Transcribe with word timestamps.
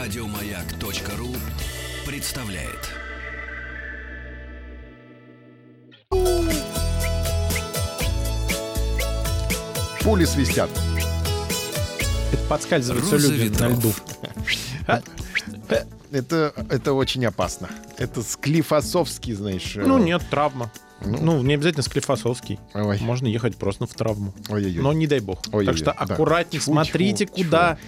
Радиомаяк.ру 0.00 1.28
представляет. 2.06 2.88
Пули 10.02 10.24
свистят. 10.24 10.70
Это 12.32 12.42
подскальзываются 12.48 13.12
Роза 13.16 13.32
люди 13.32 13.48
на 13.60 13.66
ветров. 13.66 14.02
льду. 14.86 15.00
Это, 16.10 16.54
это 16.70 16.92
очень 16.94 17.24
опасно. 17.26 17.68
Это 17.98 18.22
склифосовский, 18.22 19.34
знаешь. 19.34 19.76
э, 19.76 19.84
Ну, 19.84 19.98
нет, 19.98 20.22
травма. 20.30 20.72
Ну. 21.04 21.18
Ну, 21.20 21.42
не 21.42 21.54
обязательно 21.54 21.82
склифосовский. 21.84 22.58
Ой. 22.74 22.98
Можно 23.00 23.26
ехать 23.28 23.56
просто 23.56 23.86
в 23.86 23.94
травму. 23.94 24.34
Ой-ой-ой. 24.48 24.82
Но 24.82 24.92
не 24.92 25.06
дай 25.06 25.20
бог. 25.20 25.42
Ой-ой-ой, 25.52 25.66
так 25.66 25.76
что 25.76 25.86
да. 25.86 25.92
аккуратнее, 25.92 26.60
Тьфу, 26.60 26.72
смотрите, 26.72 27.26
тьфу, 27.26 27.34
куда 27.36 27.76
тьфу. 27.76 27.82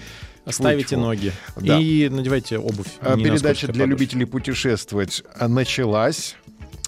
Ставите 0.48 0.96
Тьфу. 0.96 1.01
ноги. 1.01 1.32
Да. 1.56 1.78
И 1.78 2.09
надевайте 2.09 2.59
обувь. 2.59 2.88
А, 3.00 3.16
Передача 3.16 3.69
для 3.69 3.87
любителей 3.87 4.27
путешествовать 4.27 5.23
а, 5.38 5.48
началась. 5.48 6.37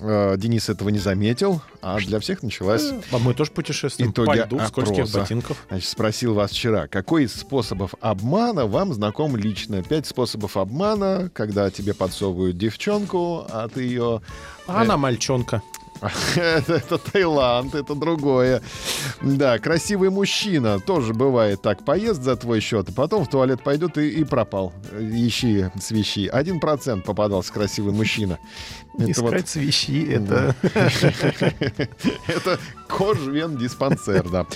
Э, 0.00 0.34
Денис 0.36 0.68
этого 0.68 0.88
не 0.88 0.98
заметил, 0.98 1.62
а 1.80 1.98
для 1.98 2.18
всех 2.18 2.42
началась. 2.42 2.90
А 3.12 3.18
мы 3.18 3.32
тоже 3.32 3.52
путешествуем 3.52 4.10
Итоги 4.10 4.26
по 4.26 4.34
льду 4.34 4.58
в 4.58 4.66
скользких 4.66 5.10
ботинках. 5.12 5.56
Значит, 5.68 5.88
спросил 5.88 6.34
вас 6.34 6.50
вчера, 6.50 6.88
какой 6.88 7.24
из 7.24 7.34
способов 7.34 7.94
обмана 8.00 8.66
вам 8.66 8.92
знаком 8.92 9.36
лично? 9.36 9.82
Пять 9.82 10.06
способов 10.06 10.56
обмана, 10.56 11.30
когда 11.32 11.70
тебе 11.70 11.94
подсовывают 11.94 12.58
девчонку, 12.58 13.46
а 13.48 13.68
ты 13.68 13.84
ее... 13.84 14.20
А 14.66 14.82
она 14.82 14.96
мальчонка. 14.96 15.62
Это, 16.36 16.74
это 16.74 16.98
Таиланд, 16.98 17.74
это 17.74 17.94
другое. 17.94 18.62
Да, 19.22 19.58
красивый 19.58 20.10
мужчина 20.10 20.80
тоже 20.80 21.14
бывает 21.14 21.62
так. 21.62 21.84
Поест 21.84 22.22
за 22.22 22.36
твой 22.36 22.60
счет, 22.60 22.88
а 22.88 22.92
потом 22.92 23.24
в 23.24 23.30
туалет 23.30 23.62
пойдет 23.62 23.98
и, 23.98 24.08
и 24.08 24.24
пропал. 24.24 24.72
Ищи, 24.98 25.66
свищи. 25.80 26.26
Один 26.26 26.60
процент 26.60 27.04
попадался 27.04 27.52
красивый 27.52 27.92
мужчина. 27.92 28.38
Это 28.98 29.22
вот- 29.22 29.32
Искать 29.34 29.48
свищи, 29.48 30.04
это... 30.10 30.54
Это 32.26 32.58
кожвен 32.88 33.56
диспансер, 33.56 34.28
да. 34.28 34.46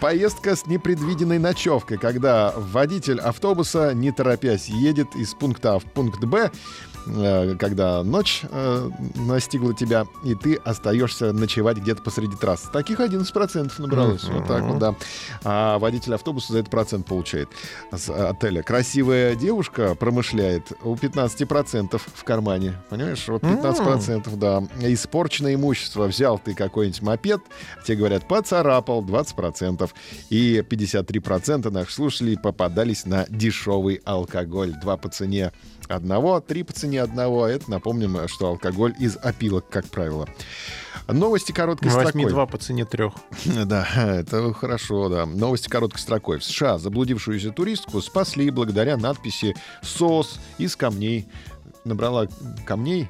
Поездка 0.00 0.54
с 0.56 0.66
непредвиденной 0.66 1.38
ночевкой, 1.38 1.98
когда 1.98 2.52
водитель 2.56 3.20
автобуса, 3.20 3.92
не 3.94 4.12
торопясь, 4.12 4.68
едет 4.68 5.14
из 5.16 5.34
пункта 5.34 5.74
А 5.74 5.78
в 5.78 5.84
пункт 5.84 6.24
Б, 6.24 6.50
когда 7.58 8.02
ночь 8.02 8.42
э, 8.50 8.90
настигла 9.16 9.74
тебя, 9.74 10.06
и 10.24 10.34
ты 10.34 10.56
остаешься 10.56 11.32
ночевать 11.32 11.78
где-то 11.78 12.02
посреди 12.02 12.36
трассы. 12.36 12.68
Таких 12.72 13.00
11% 13.00 13.72
набралось. 13.78 14.24
Вот 14.24 14.46
так 14.46 14.62
вот, 14.64 14.78
да. 14.78 14.94
А 15.44 15.78
водитель 15.78 16.14
автобуса 16.14 16.52
за 16.52 16.60
этот 16.60 16.70
процент 16.70 17.06
получает 17.06 17.48
с 17.92 18.08
отеля. 18.10 18.62
Красивая 18.62 19.34
девушка 19.34 19.94
промышляет 19.94 20.72
у 20.82 20.94
15% 20.94 22.00
в 22.14 22.24
кармане. 22.24 22.74
Понимаешь? 22.90 23.26
Вот 23.28 23.42
15%, 23.42 24.36
да. 24.36 24.62
Испорченное 24.80 25.54
имущество. 25.54 26.06
Взял 26.06 26.38
ты 26.38 26.54
какой-нибудь 26.54 27.02
мопед, 27.02 27.40
тебе 27.84 27.98
говорят, 27.98 28.26
поцарапал 28.28 29.04
20%. 29.04 29.88
И 30.30 30.58
53% 30.68 31.70
наших 31.70 31.90
слушателей 31.90 32.38
попадались 32.38 33.06
на 33.06 33.26
дешевый 33.28 34.00
алкоголь. 34.04 34.72
Два 34.80 34.96
по 34.96 35.08
цене 35.08 35.52
одного, 35.88 36.40
три 36.40 36.62
по 36.62 36.72
цене 36.72 37.02
одного. 37.02 37.46
Это 37.46 37.70
напомним, 37.70 38.28
что 38.28 38.48
алкоголь 38.48 38.94
из 38.98 39.16
опилок, 39.16 39.68
как 39.68 39.86
правило. 39.86 40.28
Новости 41.08 41.52
короткой 41.52 41.90
Возьми 41.90 42.10
строкой. 42.10 42.30
два 42.30 42.46
по 42.46 42.58
цене 42.58 42.84
трех. 42.84 43.14
Да, 43.64 43.86
это 43.96 44.52
хорошо, 44.52 45.08
да. 45.08 45.24
Новости 45.26 45.68
короткой 45.68 46.00
строкой. 46.00 46.38
В 46.38 46.44
США 46.44 46.78
заблудившуюся 46.78 47.50
туристку 47.50 48.00
спасли 48.02 48.50
благодаря 48.50 48.96
надписи 48.98 49.56
«СОС» 49.82 50.38
из 50.58 50.76
камней. 50.76 51.26
Набрала 51.84 52.26
камней, 52.66 53.08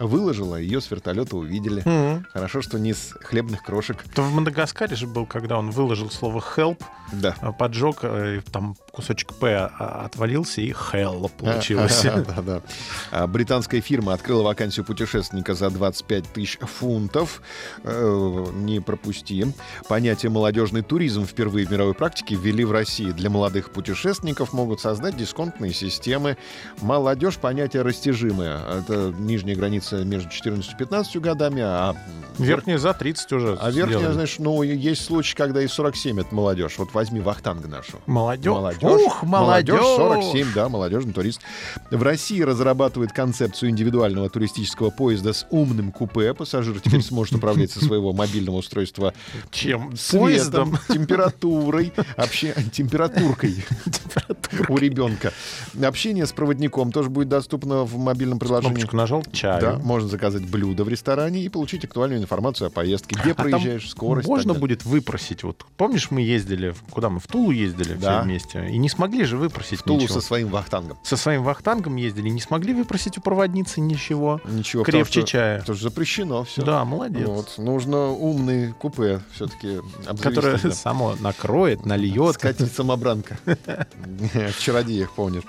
выложила, 0.00 0.56
ее 0.56 0.80
с 0.80 0.90
вертолета 0.90 1.36
увидели. 1.36 1.82
Мгм. 1.84 2.26
Хорошо, 2.32 2.62
что 2.62 2.78
не 2.78 2.92
с 2.94 3.12
хлебных 3.22 3.62
крошек. 3.62 4.04
То 4.14 4.22
в 4.22 4.32
Мадагаскаре 4.32 4.96
же 4.96 5.06
был, 5.06 5.26
когда 5.26 5.58
он 5.58 5.70
выложил 5.70 6.10
слово 6.10 6.42
help, 6.56 6.82
Да. 7.12 7.36
а, 7.40 7.52
поджег, 7.52 7.98
э, 8.02 8.40
там 8.52 8.76
кусочек 8.98 9.32
П 9.34 9.70
а, 9.78 10.04
отвалился, 10.06 10.60
и 10.60 10.72
hell 10.72 11.30
получилось. 11.38 12.02
Да, 12.02 12.42
да. 12.42 12.62
А, 13.12 13.26
Британская 13.28 13.80
фирма 13.80 14.12
открыла 14.12 14.42
вакансию 14.42 14.84
путешественника 14.84 15.54
за 15.54 15.70
25 15.70 16.24
тысяч 16.32 16.58
фунтов. 16.60 17.40
Э, 17.84 18.46
Не 18.54 18.80
пропусти. 18.80 19.46
Понятие 19.88 20.30
молодежный 20.30 20.82
туризм 20.82 21.24
впервые 21.26 21.64
в 21.66 21.70
мировой 21.70 21.94
практике 21.94 22.34
ввели 22.34 22.64
в 22.64 22.72
России. 22.72 23.12
Для 23.12 23.30
молодых 23.30 23.70
путешественников 23.70 24.52
могут 24.52 24.80
создать 24.80 25.16
дисконтные 25.16 25.72
системы. 25.72 26.36
Молодежь 26.80 27.36
понятие 27.36 27.82
растяжимое. 27.82 28.58
Это 28.80 29.14
нижняя 29.16 29.54
граница 29.54 30.02
между 30.04 30.28
14 30.30 30.72
и 30.72 30.76
15 30.76 31.16
годами, 31.20 31.62
а 31.62 31.94
Верхняя 32.38 32.78
за 32.78 32.94
30 32.94 33.32
уже 33.32 33.56
а 33.60 33.70
верхняя, 33.70 33.98
сделали. 33.98 34.12
знаешь, 34.14 34.36
ну, 34.38 34.62
есть 34.62 35.04
случаи, 35.04 35.36
когда 35.36 35.62
и 35.62 35.68
47 35.68 36.20
это 36.20 36.34
молодежь. 36.34 36.78
Вот 36.78 36.94
возьми 36.94 37.20
Вахтанга 37.20 37.68
нашу. 37.68 38.00
Молодежь. 38.06 38.52
Молодежь. 38.52 38.87
Ух, 38.96 39.22
молодежь. 39.22 39.80
47, 39.80 40.52
да, 40.54 40.68
молодежный 40.68 41.12
турист. 41.12 41.40
В 41.90 42.02
России 42.02 42.40
разрабатывают 42.42 43.12
концепцию 43.12 43.70
индивидуального 43.70 44.28
туристического 44.30 44.90
поезда 44.90 45.32
с 45.32 45.46
умным 45.50 45.92
купе. 45.92 46.34
Пассажир 46.34 46.80
теперь 46.80 47.02
сможет 47.02 47.34
управлять 47.36 47.70
со 47.70 47.84
своего 47.84 48.12
мобильного 48.12 48.56
устройства 48.56 49.14
Чем? 49.50 49.96
светом, 49.96 50.20
Поездом. 50.24 50.78
температурой, 50.88 51.92
вообще 52.16 52.54
температуркой 52.72 53.64
у 54.68 54.76
ребенка. 54.78 55.32
Общение 55.82 56.26
с 56.26 56.32
проводником 56.32 56.92
тоже 56.92 57.10
будет 57.10 57.28
доступно 57.28 57.84
в 57.84 57.96
мобильном 57.98 58.38
приложении. 58.38 58.74
Кнопочку 58.74 58.96
нажал, 58.96 59.24
чаю. 59.32 59.60
Да, 59.60 59.78
можно 59.78 60.08
заказать 60.08 60.48
блюдо 60.48 60.84
в 60.84 60.88
ресторане 60.88 61.42
и 61.42 61.48
получить 61.48 61.84
актуальную 61.84 62.20
информацию 62.20 62.68
о 62.68 62.70
поездке, 62.70 63.16
где 63.20 63.32
А 63.32 63.34
проезжаешь, 63.34 63.88
скорость. 63.90 64.28
Можно 64.28 64.54
будет 64.54 64.84
выпросить. 64.84 65.42
Вот 65.42 65.64
помнишь, 65.76 66.10
мы 66.10 66.20
ездили, 66.22 66.74
куда 66.90 67.08
мы 67.10 67.20
в 67.20 67.26
Тулу 67.26 67.50
ездили 67.50 67.94
Да. 67.94 68.18
все 68.20 68.24
вместе, 68.24 68.68
и 68.70 68.77
не 68.78 68.88
смогли 68.88 69.24
же 69.24 69.36
выпросить 69.36 69.82
Тулу 69.84 70.00
ничего. 70.00 70.20
со 70.20 70.26
своим 70.26 70.48
вахтангом. 70.48 70.96
Со 71.02 71.16
своим 71.16 71.42
вахтангом 71.42 71.96
ездили, 71.96 72.28
не 72.28 72.40
смогли 72.40 72.72
выпросить 72.74 73.18
у 73.18 73.20
проводницы 73.20 73.80
ничего. 73.80 74.40
Ничего, 74.46 74.84
потому 74.84 75.02
Крепче 75.04 75.20
что- 75.20 75.28
чая. 75.28 75.58
Это 75.60 75.74
же 75.74 75.82
запрещено 75.82 76.44
все. 76.44 76.62
Да, 76.62 76.84
молодец. 76.84 77.26
Вот. 77.28 77.54
Нужно 77.58 78.08
умный 78.08 78.72
купе 78.72 79.20
все-таки 79.34 79.80
Которое 80.22 80.58
само 80.72 81.14
накроет, 81.20 81.84
нальет. 81.84 82.34
Скатить 82.34 82.72
самобранка. 82.72 83.38
В 83.46 84.58
чародеях, 84.60 85.12
помнишь. 85.12 85.44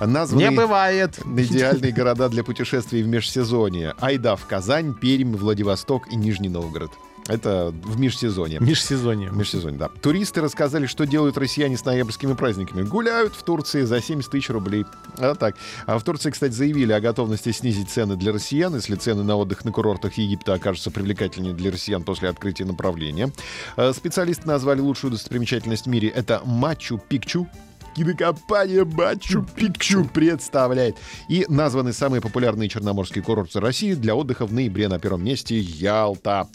Названы 0.00 0.42
Не 0.42 0.50
бывает. 0.50 1.18
идеальные 1.24 1.92
города 1.96 2.28
для 2.28 2.44
путешествий 2.44 3.02
в 3.02 3.08
межсезонье. 3.08 3.94
Айда 4.00 4.36
в 4.36 4.46
Казань, 4.46 4.94
Пермь, 4.94 5.36
Владивосток 5.36 6.10
и 6.12 6.16
Нижний 6.16 6.48
Новгород. 6.48 6.90
Это 7.28 7.74
в 7.82 7.98
межсезонье. 7.98 8.60
Межсезонье. 8.60 9.30
Межсезонье, 9.30 9.78
да. 9.78 9.88
Туристы 10.00 10.40
рассказали, 10.40 10.86
что 10.86 11.06
делают 11.06 11.36
россияне 11.38 11.76
с 11.76 11.84
ноябрьскими 11.84 12.34
праздниками. 12.34 12.82
Гуляют 12.82 13.34
в 13.34 13.42
Турции 13.42 13.82
за 13.82 14.00
70 14.00 14.30
тысяч 14.30 14.50
рублей. 14.50 14.84
А 15.18 15.34
так. 15.34 15.56
А 15.86 15.98
в 15.98 16.04
Турции, 16.04 16.30
кстати, 16.30 16.52
заявили 16.52 16.92
о 16.92 17.00
готовности 17.00 17.52
снизить 17.52 17.90
цены 17.90 18.16
для 18.16 18.32
россиян, 18.32 18.74
если 18.74 18.94
цены 18.94 19.22
на 19.22 19.36
отдых 19.36 19.64
на 19.64 19.72
курортах 19.72 20.14
Египта 20.14 20.54
окажутся 20.54 20.90
привлекательнее 20.90 21.54
для 21.54 21.70
россиян 21.70 22.04
после 22.04 22.28
открытия 22.28 22.64
направления. 22.64 23.32
Э, 23.76 23.92
Специалисты 23.92 24.46
назвали 24.46 24.80
лучшую 24.80 25.10
достопримечательность 25.10 25.86
в 25.86 25.88
мире. 25.88 26.08
Это 26.08 26.42
Мачу-Пикчу. 26.44 27.46
Кинокомпания 27.96 28.84
Мачу-Пикчу 28.84 30.04
представляет. 30.04 30.96
И 31.30 31.46
названы 31.48 31.94
самые 31.94 32.20
популярные 32.20 32.68
черноморские 32.68 33.24
курорты 33.24 33.58
России 33.58 33.94
для 33.94 34.14
отдыха 34.14 34.44
в 34.44 34.52
ноябре. 34.52 34.88
На 34.88 34.98
первом 34.98 35.24
месте 35.24 35.58
Ялта. 35.58 36.46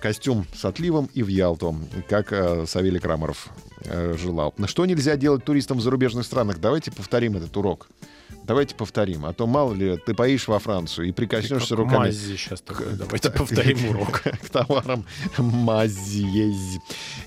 Костюм 0.00 0.46
с 0.54 0.64
отливом 0.64 1.10
и 1.12 1.22
в 1.22 1.28
Ялту, 1.28 1.76
как 2.08 2.32
э, 2.32 2.64
Савелий 2.66 2.98
Крамаров 2.98 3.48
э, 3.84 4.16
желал. 4.18 4.54
Что 4.64 4.86
нельзя 4.86 5.16
делать 5.16 5.44
туристам 5.44 5.76
в 5.76 5.82
зарубежных 5.82 6.24
странах? 6.24 6.60
Давайте 6.60 6.90
повторим 6.90 7.36
этот 7.36 7.54
урок. 7.58 7.88
Давайте 8.44 8.74
повторим. 8.76 9.24
А 9.26 9.32
то, 9.32 9.46
мало 9.46 9.74
ли, 9.74 9.96
ты 10.06 10.14
поишь 10.14 10.46
во 10.46 10.58
Францию 10.58 11.08
и 11.08 11.12
прикоснешься 11.12 11.70
Как 11.70 11.78
руками 11.78 11.98
мази 11.98 12.36
сейчас 12.36 12.60
такое. 12.60 12.90
Давайте 12.94 13.30
повторим 13.32 13.88
урок. 13.90 14.22
к 14.22 14.48
товарам 14.50 15.04
мази. 15.38 16.80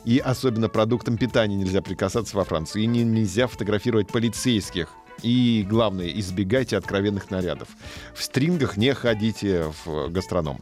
И 0.05 0.19
особенно 0.19 0.69
продуктам 0.69 1.17
питания 1.17 1.55
нельзя 1.55 1.81
прикасаться 1.81 2.37
во 2.37 2.43
Франции. 2.45 2.83
И 2.83 2.85
не- 2.85 3.03
нельзя 3.03 3.47
фотографировать 3.47 4.07
полицейских. 4.07 4.89
И 5.23 5.65
главное, 5.67 6.09
избегайте 6.09 6.77
откровенных 6.77 7.29
нарядов. 7.29 7.67
В 8.13 8.23
стрингах 8.23 8.77
не 8.77 8.93
ходите 8.93 9.71
в 9.85 10.09
гастроном. 10.09 10.59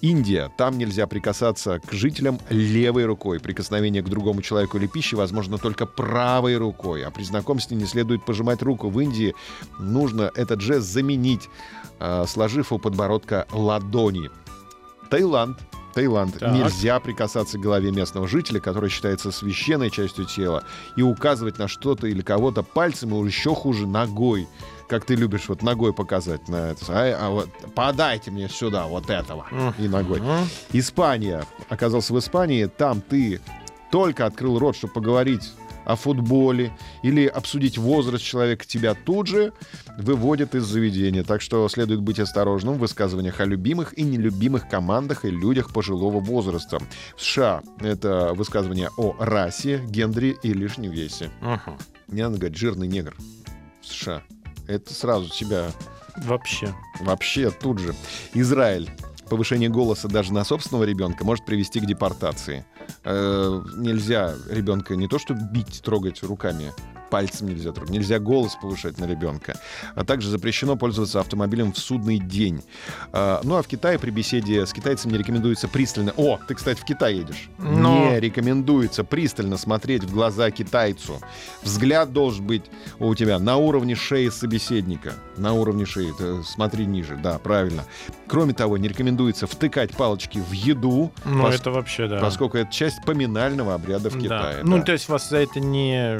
Индия. 0.00 0.50
Там 0.56 0.78
нельзя 0.78 1.06
прикасаться 1.06 1.80
к 1.80 1.92
жителям 1.92 2.38
левой 2.48 3.04
рукой. 3.04 3.40
Прикосновение 3.40 4.02
к 4.02 4.08
другому 4.08 4.42
человеку 4.42 4.78
или 4.78 4.86
пище 4.86 5.16
возможно 5.16 5.58
только 5.58 5.86
правой 5.86 6.56
рукой. 6.56 7.04
А 7.04 7.10
при 7.10 7.22
знакомстве 7.22 7.76
не 7.76 7.84
следует 7.84 8.24
пожимать 8.24 8.62
руку. 8.62 8.88
В 8.88 8.98
Индии 9.00 9.34
нужно 9.78 10.30
этот 10.34 10.60
жест 10.60 10.86
заменить, 10.86 11.48
э, 12.00 12.24
сложив 12.26 12.72
у 12.72 12.78
подбородка 12.78 13.46
ладони. 13.52 14.30
Таиланд. 15.10 15.58
Таиланд. 15.98 16.38
Так. 16.38 16.52
Нельзя 16.52 17.00
прикасаться 17.00 17.58
к 17.58 17.60
голове 17.60 17.90
местного 17.90 18.28
жителя, 18.28 18.60
который 18.60 18.88
считается 18.88 19.32
священной 19.32 19.90
частью 19.90 20.26
тела, 20.26 20.62
и 20.94 21.02
указывать 21.02 21.58
на 21.58 21.66
что-то 21.66 22.06
или 22.06 22.22
кого-то 22.22 22.62
пальцем, 22.62 23.12
или 23.14 23.26
еще 23.26 23.52
хуже, 23.52 23.86
ногой. 23.88 24.46
Как 24.88 25.04
ты 25.04 25.16
любишь 25.16 25.48
вот 25.48 25.62
ногой 25.62 25.92
показать 25.92 26.48
на 26.48 26.70
это. 26.70 26.84
А, 26.88 27.26
а 27.26 27.30
вот 27.30 27.48
подайте 27.74 28.30
мне 28.30 28.48
сюда 28.48 28.86
вот 28.86 29.10
этого. 29.10 29.46
И 29.76 29.88
ногой. 29.88 30.22
Испания. 30.72 31.44
Оказался 31.68 32.14
в 32.14 32.18
Испании. 32.18 32.66
Там 32.66 33.00
ты 33.00 33.40
только 33.90 34.24
открыл 34.24 34.58
рот, 34.58 34.76
чтобы 34.76 34.92
поговорить 34.92 35.52
о 35.88 35.96
футболе 35.96 36.70
или 37.02 37.26
обсудить 37.26 37.78
возраст 37.78 38.22
человека, 38.22 38.66
тебя 38.66 38.94
тут 38.94 39.26
же 39.26 39.54
выводят 39.96 40.54
из 40.54 40.64
заведения. 40.64 41.24
Так 41.24 41.40
что 41.40 41.66
следует 41.68 42.02
быть 42.02 42.20
осторожным 42.20 42.74
в 42.74 42.78
высказываниях 42.78 43.40
о 43.40 43.46
любимых 43.46 43.98
и 43.98 44.02
нелюбимых 44.02 44.68
командах 44.68 45.24
и 45.24 45.30
людях 45.30 45.72
пожилого 45.72 46.20
возраста. 46.20 46.78
В 47.16 47.22
США 47.22 47.62
это 47.80 48.34
высказывание 48.34 48.90
о 48.98 49.16
расе, 49.18 49.82
гендере 49.88 50.36
и 50.42 50.52
лишнем 50.52 50.90
весе. 50.90 51.30
Мгм. 51.40 51.78
Не 52.08 52.22
надо 52.22 52.36
говорить 52.36 52.58
«жирный 52.58 52.86
негр» 52.86 53.16
в 53.80 53.86
США. 53.86 54.22
Это 54.66 54.92
сразу 54.92 55.30
тебя 55.30 55.70
Вообще. 56.24 56.74
Вообще 57.00 57.50
тут 57.50 57.78
же. 57.78 57.94
Израиль. 58.34 58.90
Повышение 59.30 59.68
голоса 59.68 60.08
даже 60.08 60.32
на 60.32 60.42
собственного 60.42 60.84
ребенка 60.84 61.24
может 61.24 61.44
привести 61.44 61.80
к 61.80 61.86
депортации. 61.86 62.64
Э, 63.10 63.62
нельзя 63.74 64.34
ребенка 64.50 64.94
не 64.94 65.08
то 65.08 65.18
что 65.18 65.32
бить, 65.32 65.80
трогать 65.82 66.22
руками, 66.22 66.74
пальцем 67.10 67.48
нельзя 67.48 67.72
трогать, 67.72 67.90
нельзя 67.92 68.18
голос 68.18 68.56
повышать 68.60 68.98
на 68.98 69.04
ребенка. 69.06 69.58
А 69.94 70.04
также 70.04 70.28
запрещено 70.30 70.76
пользоваться 70.76 71.20
автомобилем 71.20 71.72
в 71.72 71.78
судный 71.78 72.18
день. 72.18 72.62
А, 73.12 73.40
ну 73.44 73.56
а 73.56 73.62
в 73.62 73.66
Китае 73.66 73.98
при 73.98 74.10
беседе 74.10 74.66
с 74.66 74.72
китайцем 74.72 75.10
не 75.12 75.18
рекомендуется 75.18 75.68
пристально... 75.68 76.12
О, 76.16 76.38
ты, 76.46 76.54
кстати, 76.54 76.78
в 76.80 76.84
Китай 76.84 77.16
едешь. 77.16 77.48
Но- 77.58 78.10
Не 78.10 78.20
рекомендуется 78.20 79.04
пристально 79.04 79.56
смотреть 79.56 80.04
в 80.04 80.12
глаза 80.12 80.50
китайцу. 80.50 81.20
Взгляд 81.62 82.12
должен 82.12 82.46
быть 82.46 82.64
у 82.98 83.14
тебя 83.14 83.38
на 83.38 83.56
уровне 83.56 83.94
шеи 83.94 84.28
собеседника. 84.28 85.14
На 85.36 85.52
уровне 85.52 85.86
шеи. 85.86 86.12
Ты 86.18 86.42
смотри 86.44 86.86
ниже, 86.86 87.16
да, 87.16 87.38
правильно. 87.38 87.84
Кроме 88.26 88.52
того, 88.54 88.76
не 88.78 88.88
рекомендуется 88.88 89.46
втыкать 89.46 89.92
палочки 89.96 90.38
в 90.38 90.52
еду, 90.52 91.12
Ну, 91.24 91.46
пос- 91.46 91.54
это 91.54 91.70
вообще, 91.70 92.08
да. 92.08 92.20
поскольку 92.20 92.56
это 92.58 92.72
часть 92.72 93.02
поминального 93.04 93.74
обряда 93.74 94.10
в 94.10 94.14
Да. 94.14 94.20
Китае. 94.20 94.60
Ну, 94.64 94.78
да. 94.78 94.82
то 94.84 94.92
есть 94.92 95.08
вас 95.08 95.28
за 95.28 95.38
это 95.38 95.60
не 95.60 96.18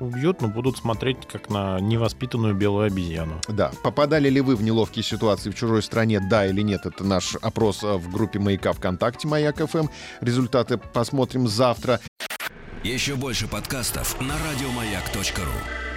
убьют, 0.00 0.40
но 0.40 0.48
будут 0.48 0.78
смотреть 0.78 1.26
как 1.26 1.50
на 1.50 1.80
невоспитанную 1.80 2.54
белую 2.54 2.86
обезьяну. 2.86 3.40
Да. 3.48 3.72
Попадали 3.82 4.28
ли 4.28 4.40
вы 4.40 4.56
в 4.56 4.62
неловкие 4.62 5.02
ситуации 5.02 5.50
в 5.50 5.54
чужой 5.54 5.82
стране, 5.82 6.20
да 6.20 6.46
или 6.46 6.62
нет? 6.62 6.86
Это 6.86 7.04
наш 7.04 7.36
опрос 7.36 7.82
а, 7.82 7.96
в 7.98 8.10
группе 8.10 8.38
«Маяка» 8.38 8.72
ВКонтакте 8.72 9.28
«Маяк 9.28 9.56
ФМ». 9.58 9.88
Результаты 10.20 10.78
посмотрим 10.78 11.48
завтра. 11.48 12.00
Еще 12.84 13.16
больше 13.16 13.48
подкастов 13.48 14.20
на 14.20 14.34
радиомаяк.ру. 14.34 15.87